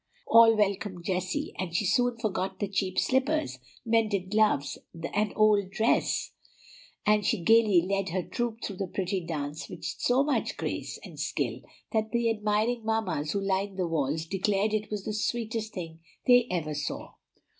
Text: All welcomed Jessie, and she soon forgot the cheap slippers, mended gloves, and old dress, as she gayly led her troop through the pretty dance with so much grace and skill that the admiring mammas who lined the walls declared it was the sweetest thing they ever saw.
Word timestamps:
All 0.25 0.57
welcomed 0.57 1.05
Jessie, 1.05 1.53
and 1.59 1.75
she 1.75 1.85
soon 1.85 2.17
forgot 2.17 2.57
the 2.57 2.67
cheap 2.67 2.97
slippers, 2.97 3.59
mended 3.85 4.31
gloves, 4.31 4.79
and 5.13 5.31
old 5.35 5.69
dress, 5.69 6.31
as 7.05 7.27
she 7.27 7.43
gayly 7.43 7.83
led 7.83 8.09
her 8.09 8.23
troop 8.23 8.63
through 8.63 8.77
the 8.77 8.87
pretty 8.87 9.21
dance 9.23 9.69
with 9.69 9.85
so 9.85 10.23
much 10.23 10.57
grace 10.57 10.97
and 11.03 11.19
skill 11.19 11.59
that 11.91 12.11
the 12.13 12.31
admiring 12.31 12.83
mammas 12.83 13.33
who 13.33 13.41
lined 13.41 13.77
the 13.77 13.87
walls 13.87 14.25
declared 14.25 14.73
it 14.73 14.89
was 14.89 15.05
the 15.05 15.13
sweetest 15.13 15.71
thing 15.73 15.99
they 16.25 16.47
ever 16.49 16.73
saw. 16.73 17.13